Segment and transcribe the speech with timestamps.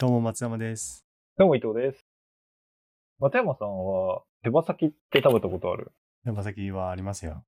[0.00, 1.04] どうも松山です。
[1.36, 2.06] どうも伊藤です。
[3.18, 5.92] 松山さんは手羽先って食べたことある？
[6.24, 7.44] 山崎はありますよ。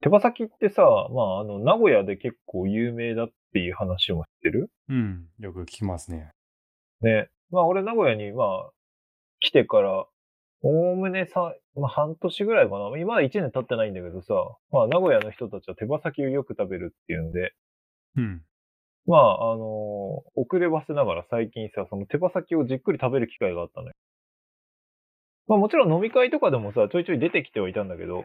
[0.00, 4.70] 手羽先ってさ、まあ、あの、名古屋で結構有名だっていう話も知ってる？
[4.90, 5.26] うん。
[5.40, 6.30] よく聞きますね。
[7.00, 7.26] ね。
[7.50, 8.70] まあ、俺名古屋に、まあ、
[9.40, 10.06] 来てから、
[10.62, 12.96] おおむねさ、まあ、半年ぐらいかな。
[12.96, 14.34] 今まだ1年経ってないんだけどさ、
[14.70, 17.54] まあ、名古屋の人たちは手羽先をよく食べるっていうんで、
[18.16, 18.42] うん。
[19.08, 23.94] まあ、あのー遅ればせながら最近さ、その手羽先をじっくり食べる機会があったのよ。
[25.48, 28.24] まあもちろん飲み会とかでもさ、ちょいちょい出てきてはいたんだけど、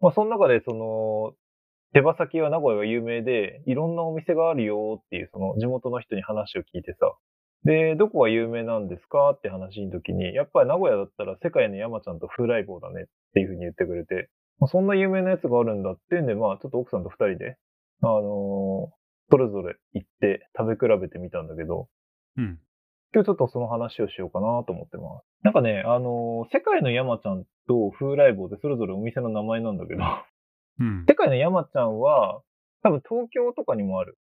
[0.00, 1.34] まあその中でその、
[1.92, 7.12] 手羽先は名古屋が有名で、いろんなお店があるよっていう、その地元の人に話を聞いてさ、
[7.64, 9.32] で、どこが有名なんですか？
[9.32, 14.30] って話の時に、やっぱり名古屋だったら世界の山ちゃんと風来坊だねっていう風に言ってくれて、
[14.60, 17.56] まあ、そんな有名なやつがあるんだっていうんで、まあちょっと奥さんと二人で、
[18.02, 18.90] あの
[19.30, 21.88] それぞれ行って食べ比べてみたんだけど、
[22.36, 22.58] うん。
[23.12, 25.24] 今日ちょっとその話をしようかなと思ってます。
[25.42, 30.02] なんかね、あのー世界の山ちゃんと風来坊でそれぞれお店の名前なんだけど、
[30.80, 31.04] うん。
[31.08, 32.42] 世界の山ちゃんは、
[32.82, 34.16] 多分東京とかにもある。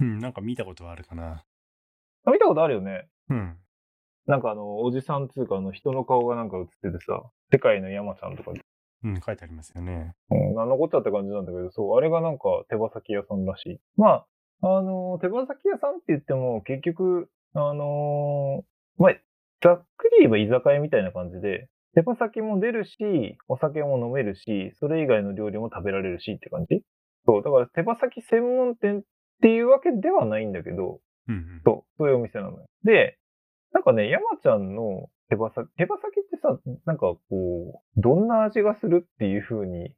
[0.00, 0.18] うん。
[0.18, 1.44] なんか見たことあるかな。
[2.24, 3.08] あ見たことあるよね。
[3.30, 3.56] うん。
[4.26, 8.52] なんかあの、おじさんつうかあの人の顔がなんか映っててさ、世界の山ちゃんとか、
[9.04, 9.20] うん。
[9.20, 10.14] 書いてありますよね。
[10.30, 13.80] うん、なんのこっちゃって感じなんだけど、そう、あれがなんか手羽先屋さんらしい。
[13.96, 14.26] まあ、
[14.62, 19.14] あのー手羽先屋さんって言っても結局、あのーまあ、
[19.62, 26.82] ざっくり言えば居酒屋みたいな感じで、手羽先も出るし、お酒も飲めるし、それ以外の料理も食べられるしって感じ
[27.26, 29.02] そう、だから手羽先専門店っ
[29.42, 31.62] ていうわけではないんだけど、うんうん。
[31.64, 32.66] そう、そういうお店なのよ。
[32.84, 33.18] で、
[33.72, 39.92] なんかね、山ちゃんの手羽先、手羽先ってさ、なんかこう、どんな味がするっていう風に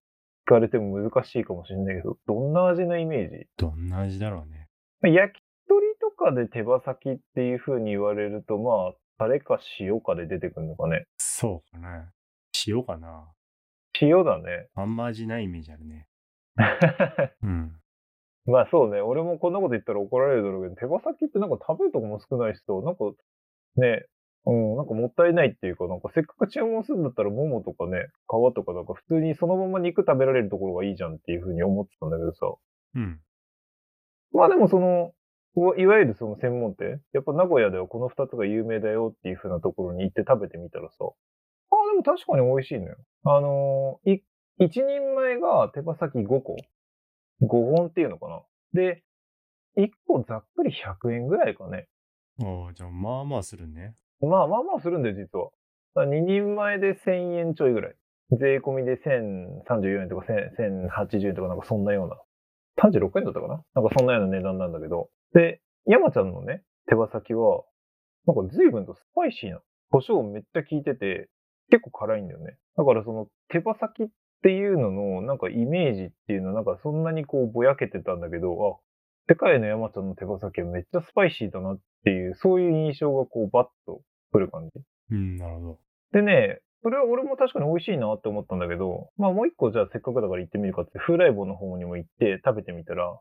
[0.46, 3.46] 聞かれても難しいかもしれないけど、どんな味のイメージ？
[3.56, 4.68] どんな味だろうね。
[5.00, 11.06] まあ焼き鳥とかで手羽先っていう風に言われると、まあ、タレか塩かで出てくるのかね。
[11.18, 12.10] そうかな。
[12.66, 13.32] 塩かな。
[14.00, 14.68] 塩だね。
[14.74, 16.06] あんま味ないイメージあるね。
[17.42, 17.76] うん。
[18.46, 23.04] まあそうね、俺もこんなこと言ったら怒られるだろうけど、手羽先ってなんか食べるとこも少ないしさ、なんか
[23.76, 24.04] ね、
[24.46, 32.46] うん、なんかもったいないっていうか、なんかせっかく注文するんだったら、ももとかね、皮とかなんか普通にそのまま肉食べられるところがいいじゃんっていうふうに思ってたんだけどさ。
[32.96, 33.20] うん。
[34.32, 35.12] まあでもその、
[35.78, 42.96] いわゆるその専門店、やっぱ名古屋ではこの二つが有名だよっていうふうなところに行って食べてみたらさ、ああ、でも確かに美味しいのよ。
[43.24, 44.24] あのーい、
[44.58, 46.56] 一人前が手羽先5個
[47.42, 49.04] ?5 本っていうのかなで、
[49.76, 51.86] 1個ざっくり100円ぐらいかね。
[52.40, 53.94] おーじゃあまあまあするね。
[54.26, 55.50] まあまあまあするんだよ、実は。
[55.96, 57.94] 2人前で1000円ちょいぐらい。
[58.32, 62.16] 税込みで1034円とか1000 1080円とかなんかそんなような。
[62.90, 63.62] 36円だったかな？
[63.74, 65.08] なんかそんなような値段なんだけど。
[65.34, 67.62] で、山ちゃんのね、手羽先は、
[68.26, 69.60] なんか随分とスパイシーな。
[69.90, 71.28] 胡椒めっちゃ効いてて、
[71.70, 72.56] 結構辛いんだよね。
[72.76, 74.08] だからその手羽先っ
[74.42, 78.80] ていうののなんかイメージっていうのはなんかそんなにこうぼやけてたんだけど、あ、
[79.28, 84.00] 世界の山ちゃんの手羽先はめっちゃスパイシーだなっていう、そういう印象がこうバッと
[84.34, 84.80] くる感じ。
[85.12, 85.78] うん、なるほど。
[86.12, 93.16] でね、それは俺も確かに美味しいなって思ったんだけど、まあもう一個じゃあせっかくだから行ってみるかって、風来坊の方にも行って食べてみたら、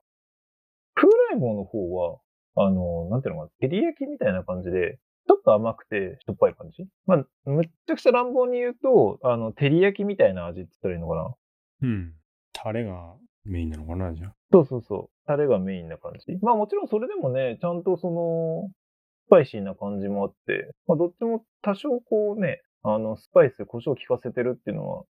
[0.96, 2.18] 風来坊の方は、
[2.56, 4.98] あの、なんていうのかな、照り焼きみたいな感じで、
[5.28, 11.36] ちょっと甘くてしょっぱい感じまあ、むっちゃくちゃ乱暴に言うと、あの、照り焼きみたいな味って言ったらいいのかな
[11.84, 12.14] うん。
[12.54, 14.34] タレがメインなのかな、じゃあ。
[14.52, 15.28] そうそうそう。
[15.28, 16.38] タレがメインな感じ。
[16.42, 18.83] まあもちろんそれでもね、ちゃんとその、ス
[19.30, 25.06] パイシーな感じもあって、まあどっちも多少こうね、あの、スパイス、胡椒効かせてるっていうのは、は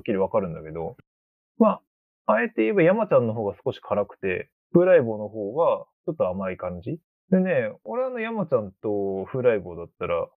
[0.00, 0.96] っきりわかるんだけど、
[1.58, 1.80] ま
[2.26, 6.98] あ、あえて言えば山ちゃんの方が少し辛くて、風来坊の方がちょっと甘い感じ。
[7.30, 10.28] でね、俺はあの山ちゃんと風来坊だったら、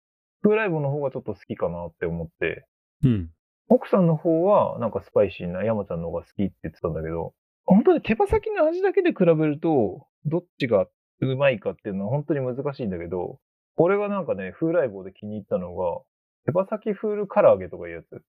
[0.44, 2.68] 風来坊の方がちょっと好きかなって思って、
[3.03, 3.30] うん。
[3.68, 7.34] 奥さんの方は、なんかスパイシーな山ちゃんの方が好きって言ってたんだけど、
[7.66, 10.86] 本当に手羽先の味だけで比べると、どっちが
[11.21, 13.39] うまいかっていうのは本当に難しいんだけど、
[13.77, 16.01] 俺がなんかね、風来坊で気に入ったのが、
[16.45, 18.23] 手羽先風ル唐揚げとかいうやつう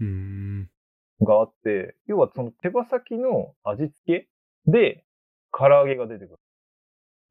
[0.00, 0.70] ーん。
[1.20, 4.28] があって、要はその手羽先の味付け
[4.66, 5.04] で、
[5.56, 6.38] 唐揚げが出てくる。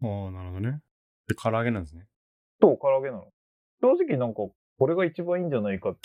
[0.04, 0.82] ああ、なるほどね。
[1.28, 2.08] で、唐揚げなんですね。
[2.62, 3.28] そう、唐揚げなの。
[3.82, 4.42] 正直なんか、
[4.78, 5.98] これが一番いいんじゃないかっ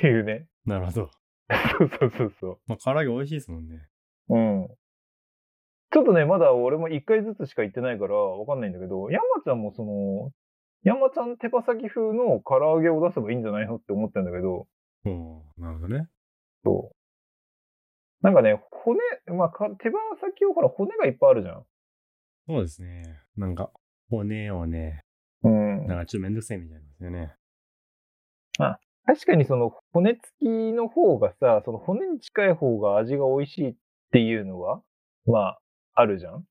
[0.00, 0.46] て いうね。
[0.64, 1.10] なるほど。
[1.78, 2.58] そうそうそうそう。
[2.66, 3.88] まあ、唐揚げ美味しいですもんね。
[4.28, 4.68] うん。
[5.92, 10.32] ちょっとね、まだ俺も一回ずつしか行ってないからわかんないんだけど、山ちゃんもその、
[10.82, 14.66] 山ちゃん手羽先風の唐揚げを出せばいいんじゃないのって思ってんだけど、
[15.04, 16.08] おおなるほどね。
[16.64, 16.96] そう。
[18.22, 18.98] なんかね、骨、
[19.36, 21.64] まあ、か手羽先をほら骨がいっぱいあるじゃん。
[22.48, 23.02] そうですね。
[23.36, 23.70] なんか、
[24.10, 25.02] 骨をね、
[25.42, 25.86] うん。
[25.86, 27.34] なんかちょっとめんどくさいみたいなんですよね。
[29.06, 33.74] 確かにその骨付きの方がさ、その骨に近い方が味が美味しいっ
[34.10, 34.82] ていうのは、
[35.26, 35.58] まあ、
[35.96, 36.44] あるじゃん？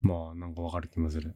[0.00, 1.34] まあ、なんかわかる気もする。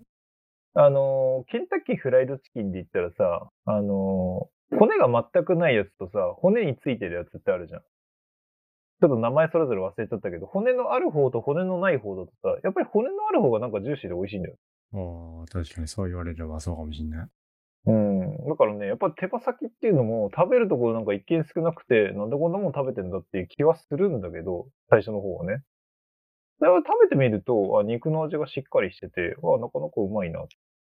[0.75, 7.81] あのーケンタッキーフライドチキンで言ったらさ、あのー骨が全くないやつとさ、骨についてるやつってあるじゃん。
[7.81, 14.57] ちょっと名前それぞれ忘れちゃったけど、骨のある方と骨のない方だとさ、やっぱり骨のある方がなんかジューシーで美味しいんだよ。
[14.95, 17.27] ああ、確かにそう言われればそうかもしんない。
[17.87, 18.21] うん。
[18.47, 25.63] だからね、やっぱ手羽先っていうのも食べるところなんか一見少なくて、なんでこんなもん食べてんだっていう気はするんだけど、最初の方はね。
[26.61, 30.45] だから食べてみると、あ、肉の味がしっかりしてて、あ、なかなかうまいな。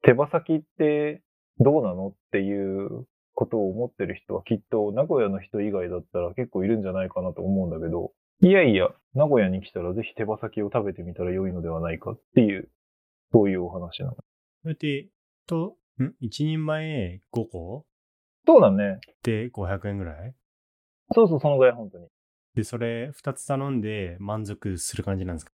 [0.02, 1.22] 手羽先って
[1.58, 8.12] どうなのっていうことを思ってる人はきっと名古屋の人以外だったら結構いるんじゃないかなと思うんだけど、
[8.42, 12.68] いやいや、名古屋に来たらぜひ手羽先を食べてみたら良いのではないかっていう、
[13.32, 14.16] そういうお話なの。
[14.62, 15.08] それって、
[15.46, 16.12] と、ん？
[16.20, 17.86] 一人前5個？
[18.46, 18.98] そうだね。
[19.22, 20.34] で500円ぐらい？
[21.14, 22.08] そうそう、そのぐらい本当に。
[22.54, 25.51] で、それ2つ頼んで満足する感じなんですか？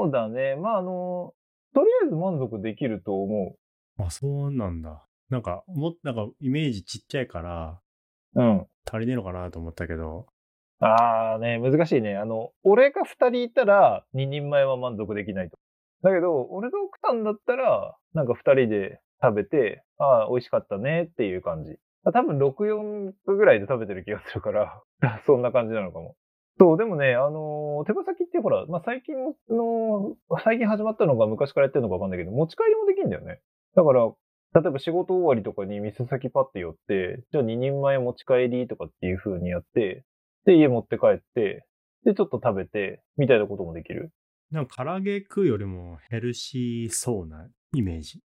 [0.00, 0.56] そうだね。
[0.56, 1.34] まあ、あの、
[1.74, 3.56] とりあえず満足できると思
[3.98, 5.04] あ、そうなんだ。
[5.28, 7.80] なんか、もっなんかイメージちっちゃいから
[8.34, 8.42] う。
[8.42, 8.66] うん。
[8.90, 10.26] 足りねえのかなと思ったけど、
[10.80, 12.16] ああね、難しいね。
[12.16, 15.58] あの、俺が二人いたら、二人前は満足できないと。
[16.02, 21.76] だけど、俺と奥さんだったら、なんか二人で食べて、ああ、美味しかったねっていう感じ。
[22.04, 24.82] 多分6、4分ぐらいで食べてる気がするから、
[25.26, 26.16] そんな感じなのかも。
[26.58, 29.14] そう、でもね、あのー手羽先ってほら、まあ、最近
[29.48, 33.40] の、最近始まったのが昔からやってるのかわかんないけど、持ち帰りもできるんだよね。
[33.74, 34.06] だから、
[34.52, 40.04] 例えば仕事終わりとかに店先パッて寄って、じゃあ2人前持ち帰りとかっていう風にやって、
[40.44, 41.64] で、家持って帰って、
[42.04, 44.10] で、ちょっと食べて、みたいなこともできる。
[44.50, 48.20] なんか唐揚げ食うよりもヘルシーそうなイメージ。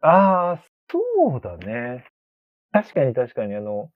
[0.00, 2.06] ああ、そうだね。
[2.72, 3.90] 確かに確かに、あの、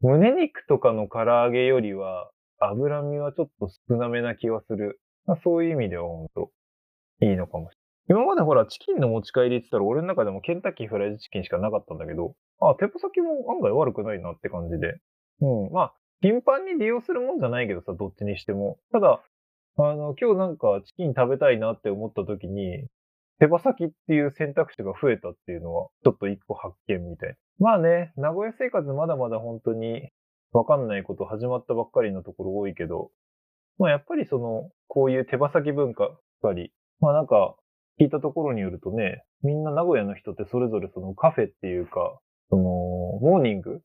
[0.00, 5.00] 胸肉とかの唐揚げよりは、脂身はちょっと少なめな気はする。
[5.26, 6.50] まあ、そういう意味では本当
[7.26, 7.74] いいのかもし
[8.08, 8.24] れない。
[8.24, 14.98] 今までほら、チキンの持ち帰りって言ったら、俺の中でもケンタッキーフライドチキンしかなかったんだけど、あ、手羽先も案外悪くないなって感じで。
[15.40, 15.72] うん。
[15.72, 18.78] まあ、頻繁に利用するもんじゃないけどさ、どっちにしても。
[18.92, 19.22] ただ、
[19.76, 22.88] あの、今日なんかチキン食べたいなって思った時に、
[23.38, 27.36] 手羽先っていう選択肢が増えたっていうのは、ちょっと一個発見みたいな。
[27.60, 30.10] まあね、名古屋生活まだまだ本当に
[30.52, 33.10] わかんないこと始まったばっかりのところ多いけど、
[33.78, 37.56] まあやっぱりその、こういう手羽先文化ばっかり、まあなんか、
[38.00, 42.18] 聞いたところによるとね、みんな名古屋の人ってそれぞれそのカフェっていうか、
[42.50, 43.80] その、モーニング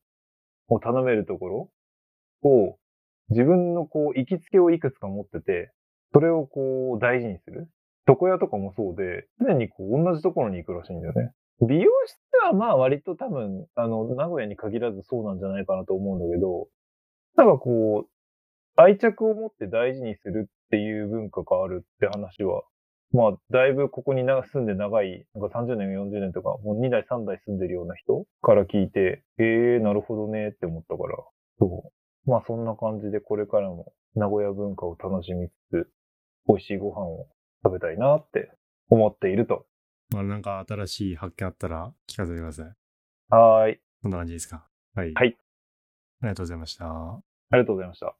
[0.67, 1.69] を頼めるところ
[2.43, 2.77] を、
[3.29, 5.73] 自分のこう、行きつけをいくつか持ってて、
[6.13, 7.69] それをこう、大事にする。
[8.07, 11.31] 床屋とかもそうで、常にこう、同じところに行くらしいんだよね。
[11.61, 16.67] 美容室はまあ割と多分、あの、名古屋に限らずそうなんじゃないかなと思うんだけど、
[17.35, 18.09] なんかこう、
[18.75, 22.63] 愛着を持って大事にするっていう文化があるって話は、
[23.11, 31.17] まあ、だいぶここに住んで長い、なんか30年、40年とか、もう2代、3代住んでるような人から聞いて、ええー、なるほどねって思ったから、
[31.59, 31.91] そ
[32.25, 32.29] う。
[32.29, 35.89] まあそんな感じでこれからも名古屋文化を楽しみつつ、
[36.47, 37.27] 美味しいご飯を
[37.63, 38.51] 食べたいなって
[38.89, 39.65] 思っていると。
[40.13, 42.65] まあなんか新しい発見あったら聞かせてください。
[43.29, 43.79] はーい。
[44.03, 44.67] こんな感じですか？
[44.93, 45.13] はい。
[45.13, 45.37] はい。
[46.21, 46.85] ありがとうございました。
[46.85, 47.21] あ
[47.53, 48.15] りがとうございました。